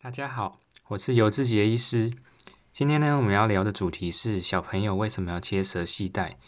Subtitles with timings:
[0.00, 2.12] 大家好，我是游志杰医师。
[2.72, 6.38] 今天呢，我们要聊的主题是小朋友为什么要切舌系带。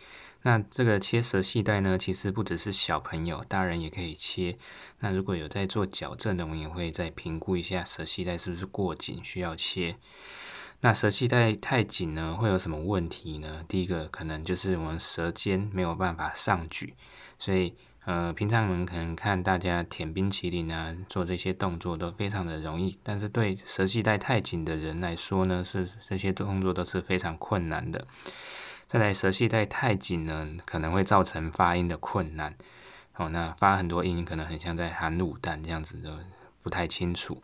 [0.43, 4.57] 那这个切舌系带呢，其实不只是小朋友，大人也可以切。
[5.01, 9.97] 那如果有在做矫正的，我们也会再评估一下舌系带是不是过紧，需要切。
[10.83, 13.65] 那舌系带太紧呢，会有什么问题呢？
[13.67, 16.95] 第一个可能就是我们舌尖没有办法上举，
[17.37, 17.75] 所以。
[18.11, 28.05] 呃，平常我们可能看大家舔冰淇淋啊，做这些动作都非常的容易，但是对舌系带太紧的人来说呢，是这些动作都是非常困难的。
[28.89, 32.57] 再来，舌系带太紧呢，可能会造成发音的困难。
[33.15, 36.19] 哦，那发很多音可能很像在含卤蛋这样子的，
[36.63, 37.41] 不太清楚。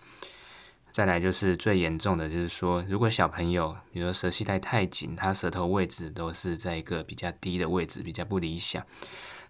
[0.90, 8.84] 再来就是最严重的，就是说，如果小朋友，比如说舌系带太紧，他舌头位置都是在一个比较低的位置，比较不理想。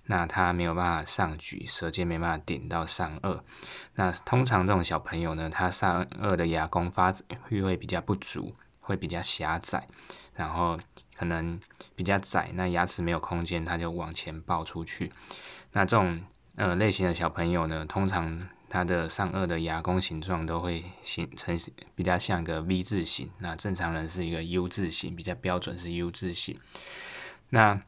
[0.07, 3.41] 那他没有办法上举，舌尖没办法顶到上颚。
[3.95, 7.13] 那通常这种小朋友呢，他上颚的牙弓发
[7.49, 9.89] 育会比较不足，会比较狭窄，
[10.35, 10.79] 然后
[11.17, 11.59] 可能
[11.95, 15.13] 比较窄，那牙齿没有空间，他就往前爆出去。
[15.73, 16.23] 那这种
[16.57, 21.59] 呃类型的小朋友呢，通常他的上颚的牙弓形状都会形成
[21.95, 23.31] 比较像个 V 字形。
[23.39, 26.59] 那正常人是一个 U 字形，比较标准是 U 字形。
[27.51, 27.81] 那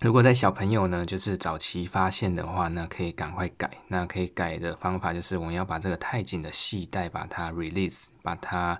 [0.00, 3.70] 如果在小朋友呢，就是早期发现的话，那可以赶快改。
[3.88, 8.78] 那可以改的方法就是，我们要把这个太紧的系带把它 release，把它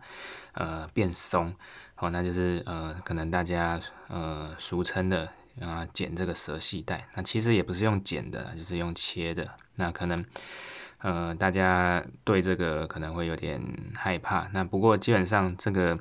[0.52, 1.54] 呃变松。
[1.94, 7.08] 好，那就是呃可能大家呃俗称的啊剪这个舌系带。
[7.14, 9.48] 那其实也不是用剪的，就是用切的。
[9.76, 10.22] 那可能
[10.98, 13.62] 呃大家对这个可能会有点
[13.94, 14.48] 害怕。
[14.52, 15.98] 那不过基本上这个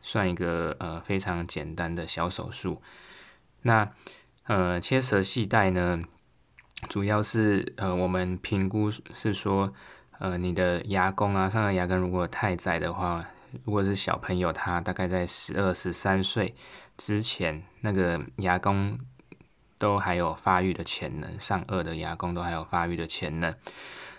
[0.00, 2.82] 算一个呃非常简单的小手术。
[3.62, 3.92] 那
[4.46, 6.00] 呃，切舌系带呢，
[6.88, 9.72] 主要是呃，我们评估是说，
[10.20, 13.24] 呃，你的牙弓啊，上颚牙根如果太窄的话，
[13.64, 16.54] 如果是小朋友，他大概在十二、十三岁
[16.96, 18.96] 之前，那个牙弓
[19.78, 23.52] 都还有发育的潜能，上颚的牙弓都还有发育的潜能。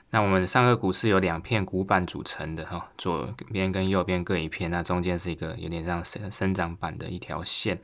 [0.10, 7.80] 那我们上颚骨是由两片骨板组成的哈，左边跟右边各一片，那中间是一个有点像生生长板的一条线。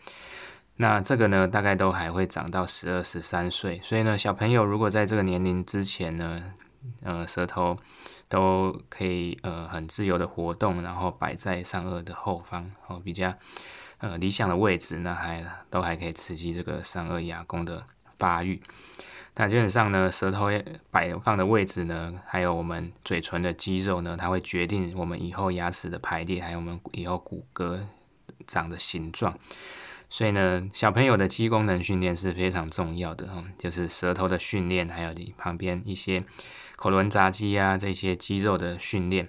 [0.76, 6.54] 那这个呢，大概都还会长到十二、十三岁，所以呢，小朋友如果在这个年龄之前呢，
[7.04, 7.78] 呃，舌头
[8.28, 13.36] 都可以呃很自由的活动，然后摆在上颚的后方，哦，比较
[14.00, 17.84] 呃理想的位置，那还都还可以刺激这个上颚牙弓的
[18.18, 18.62] 发育。
[19.36, 20.48] 那基本上呢，舌头
[20.90, 27.82] 摆放的位置呢，还有我们嘴唇的肌肉呢，它会决定我们以后牙齿的排列，还有我们以后骨骼
[28.48, 29.38] 长的形状。
[30.14, 36.24] 所以呢，小朋友的肌功能训练是非常重要的哈，就是舌头的训练，还有你旁边一些
[36.76, 39.28] 口轮匝肌啊这些肌肉的训练。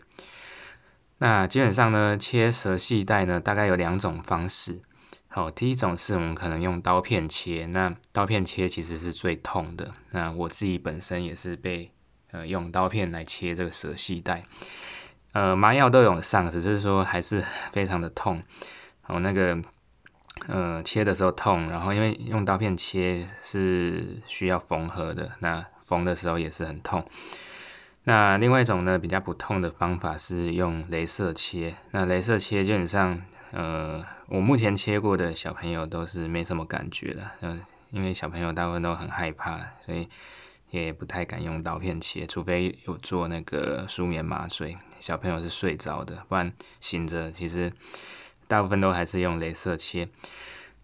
[1.17, 4.83] 那基本上呢，切舌系带呢，大概有两种方式。
[5.29, 9.91] 好，第一种是我们可能用刀片切，那刀片切其实是最痛的。
[10.11, 11.93] 那我自己本身也是被
[12.31, 14.45] 呃用刀片来切这个舌系带，
[15.33, 17.43] 呃麻药都有上，只是说还是
[17.73, 18.43] 非常的痛。
[19.01, 19.59] 好，那个。
[20.47, 27.03] 呃，切的时候痛，然后因为用刀片切是需要缝合的，那缝的时候也是很痛。
[28.05, 31.75] 那另外一种呢，比较不痛的方法是用镭射切。
[31.93, 33.23] 那镭射切基本上，
[33.53, 40.07] 呃，我目前切过的小朋友都是没什么感觉的，嗯，因为小朋友大部分都很害怕，所以
[40.71, 47.73] 也不太敢用刀片切，除非有做那个舒眠麻醉，小朋友是睡着的，不然醒着其实。
[48.47, 50.09] 大部分都还是用镭射切。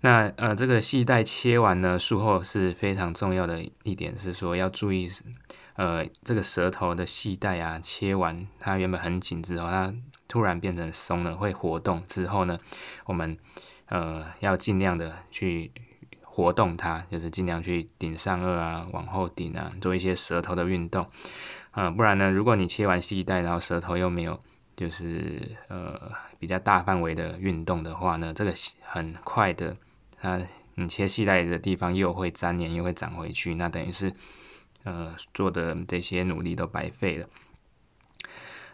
[0.02, 5.10] 那呃，这个系带切完呢，术后是非常重要的一点是说要注意，
[5.74, 9.94] 呃，这个舌头的系带啊，切完它原本很紧之后，它
[10.26, 12.56] 突然变成松了，会活动之后呢，
[13.04, 13.36] 我们
[13.88, 15.70] 呃要尽量的去
[16.24, 21.06] 活动它，就是尽量去顶上颚啊，往后顶啊，做一些舌头的运动。
[21.72, 24.40] 呃，不然呢，如果你切完系带，然后舌头又没有。
[24.76, 29.76] 就是呃比较大范围的运动的话呢，这个很快的，
[30.18, 30.40] 它
[30.76, 34.12] 你切系带的地方又会粘连，又会长回去，那等于是
[34.84, 37.26] 呃做的这些努力都白费了。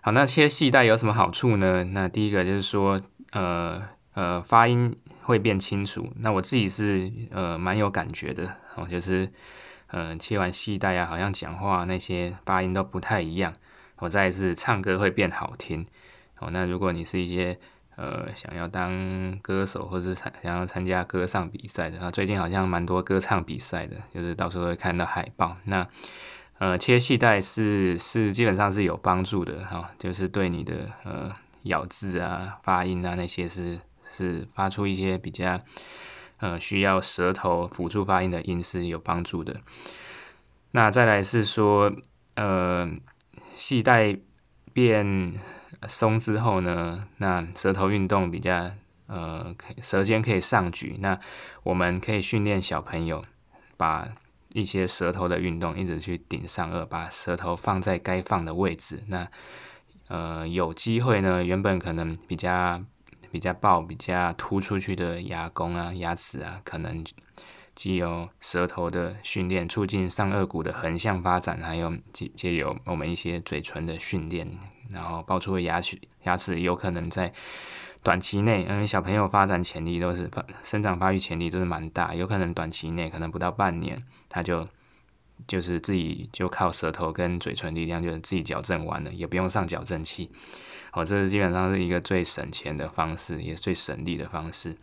[0.00, 1.82] 好，那切系带有什么好处呢？
[1.82, 3.02] 那第一个就是说，
[3.32, 3.82] 呃
[4.14, 6.12] 呃发音会变清楚。
[6.18, 9.28] 那我自己是呃蛮有感觉的，哦，就是
[9.88, 13.52] 呃切完系带啊，好像讲话那些发音都不太一样。
[13.98, 15.86] 我再是唱歌会变好听，
[16.38, 17.58] 哦，那如果你是一些
[17.96, 25.56] 呃想要当歌手或者参想要参加歌唱比赛的，啊，最近好像蛮多歌唱比赛的，就是到时候会看到海报。
[25.64, 25.86] 那
[26.58, 31.32] 呃切细带是是基本上是有帮助的哈，就是对你的呃
[31.62, 35.58] 咬字啊、发音啊那些是是发出一些比较
[36.38, 39.56] 呃需要舌头辅助发音的音是有帮助的。
[40.72, 41.90] 那再来是说，
[42.34, 42.86] 呃，
[43.54, 44.16] 系带
[44.72, 45.34] 变
[45.88, 48.70] 松之后呢，那舌头运动比较
[49.06, 51.18] 呃，舌尖可以上举，那
[51.62, 53.22] 我们可以训练小朋友
[53.76, 54.08] 把。
[54.52, 59.02] 一些舌头的运动，一直去顶上颚，把舌头放在该放的位置。
[59.08, 59.28] 那
[60.08, 62.82] 呃，有机会呢，原本可能比较
[63.30, 67.04] 比较爆、比较突出去的牙弓啊、牙齿啊，可能
[67.76, 74.50] 既有舌头的训练，促进上颚骨的横向发展，还有借借由我们一些嘴唇的训练，
[74.90, 77.32] 然后爆出的牙齿牙齿有可能在。
[78.02, 84.68] 短期内，因为小朋友发展潜力都是发生长发育潜力都是蛮大，有可能短期内可能不到半年，他就
[85.46, 90.30] 就是自己就靠舌头跟嘴唇力量就是自己矫正完了，也不用上矫正器。
[90.92, 94.74] 哦，这是基本上是一个最省钱的方式，也是最省力的方式。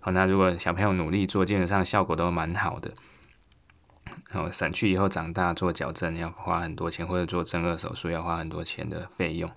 [0.00, 2.92] 好，那如果小朋友努力做，基本上效果都蛮好的。
[4.32, 9.50] 哦，省去以后长大做矫正要花很多钱，或者做正颚手术要花很多钱的费用。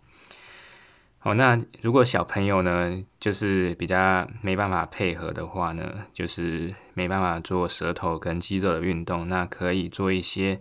[1.26, 10.60] 哦，那如果小朋友呢，就是比较没办法配合的话呢，就是没办法做舌头跟肌肉的运动，那可以做一些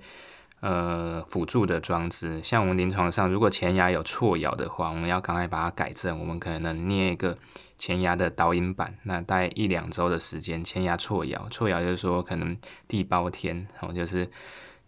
[0.61, 2.43] 呃辅助的装置。
[2.43, 6.19] 像我们临床上，如果前牙有错咬的话，我们要赶快把它改正。
[6.19, 7.37] 我们可能捏一个
[7.77, 12.57] 前牙的导引板，那大概一两周的时间，前牙错咬，错咬就是说可能
[12.89, 14.27] 地包天，哦，就是。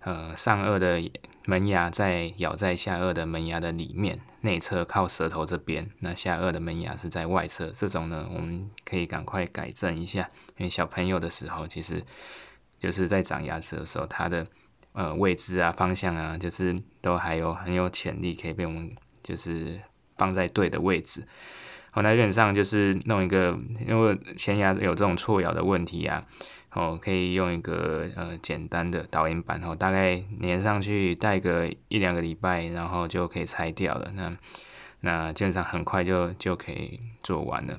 [0.07, 1.03] 呃，上颚的
[1.47, 5.91] 门牙在咬在下颚的门牙的里面内侧，靠舌头这边。
[5.99, 10.31] 那下颚的门牙是在外侧，这种呢，我们可以赶快改正一下。
[10.59, 12.01] 因为小朋友的时候，其实
[12.79, 14.47] 就是在长牙齿的时候，它的
[14.93, 18.89] 呃位置啊、方向啊，就是都还有很有潜力，可以被我们
[19.25, 19.81] 就是
[20.17, 21.27] 放在对的位置。
[21.97, 23.57] 我，那基本上就是弄一个，
[23.89, 26.23] 因为前牙有这种错咬的问题啊。
[26.73, 34.11] 哦，可以用一个呃简单的导引板，然后大概粘上去，戴个一两个礼拜，然后就可以拆掉了。
[34.13, 34.31] 那
[35.01, 37.79] 那基本上很快就就可以做完了。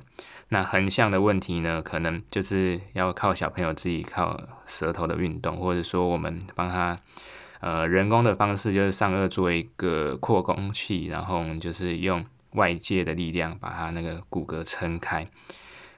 [0.50, 6.96] 那横向的问题呢，可能就是要靠小朋友自己靠舌头的运动，或者说我们帮他
[7.60, 15.28] 呃人工的方式，就是上颚做一个扩弓器，然后就是用外界的力量把它那个骨骼撑开。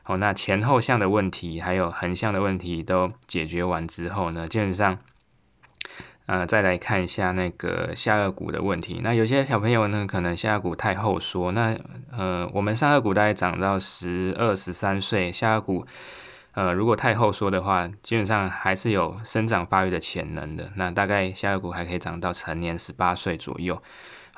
[0.04, 4.98] 好，那前后向的问题，还有横向的问题都解决完之后呢，基本上，
[6.26, 9.02] 呃，再来看一下那个下颚骨的问题。
[9.04, 11.52] 那有些小朋友呢，可能下颚骨太后缩。
[11.52, 11.78] 那
[12.12, 15.86] 呃，我们上颚骨大概长到十二、十三岁，下颚骨
[16.54, 20.72] 呃如果太后缩的话，基本上还是有生长发育的潜能的。
[20.76, 23.80] 那大概下颚骨还可以长到成年十八岁左右。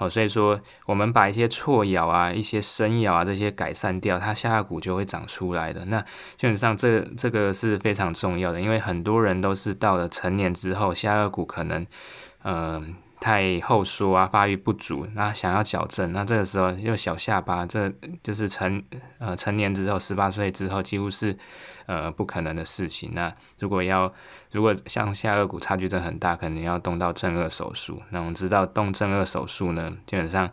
[0.02, 5.86] 哦，所以说我们把一些错咬啊、一些深咬啊这些改善掉，它下颚骨就会长出来的。
[5.86, 6.02] 那
[6.38, 11.86] 基本上这这个是非常重要的，因为很多人都是到了成年之后，下颚骨可能，
[12.44, 12.96] 嗯。
[13.22, 18.84] 太后缩啊，发育不足，那想要矫正，那这个时候又小下巴，这就是成
[19.20, 21.38] 呃成年之后，十八岁之后几乎是
[21.86, 23.12] 呃不可能的事情。
[23.14, 24.12] 那如果要
[24.52, 28.02] 如果像下颚骨差距真的很大，可能要动到正颚手术。
[28.10, 30.50] 那我们知道动正颚手术呢，基本上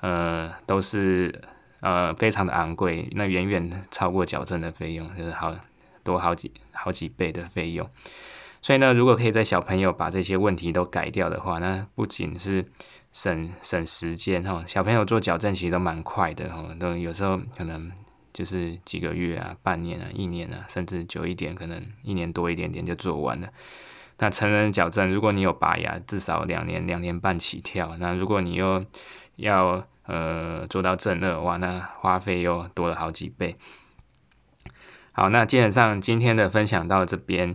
[0.00, 1.42] 呃都是
[1.80, 5.52] 呃非常的昂贵，那远远超过矫正的费用，就是好
[6.04, 7.90] 多好几好几倍的费用。
[8.64, 12.64] 所以呢，如果可以在小朋友把这些问题都改掉的话，那不仅是
[13.12, 17.92] 省省时间哈，小朋友做矫正其实都蛮快的哈，都有时候可能
[18.32, 23.50] 就是几个月啊、半年啊、一年啊，甚至久一点，可能一年多一点点就做完了。
[24.16, 27.94] 那成人矫正，如果你有拔牙，至少两年、两年半起跳。
[27.98, 28.82] 那如果你又
[29.36, 33.56] 要呃做到正颚，哇，那花费又多了好几倍。
[35.12, 37.54] 好，那基本上今天的分享到这边。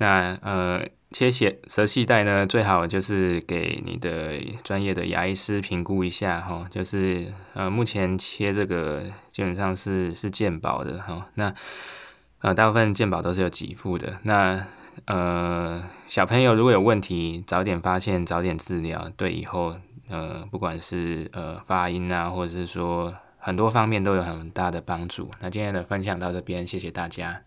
[0.00, 6.66] 那呃，切血舌系带呢，最好就是给你的专业的牙医师评估一下哈。
[6.70, 11.28] 就是呃，目前切这个基本上是是健保的哈。
[11.34, 11.54] 那
[12.40, 14.18] 呃，大部分健保都是有给付的。
[14.22, 14.66] 那
[15.04, 19.76] 呃，小朋友如果有问题，早点发现，早点治疗，对以后
[20.08, 25.30] 呃，不管是呃发音啊，或者是说很多方面都有很大的帮助。
[25.40, 27.42] 那今天的分享到这边，谢谢大家。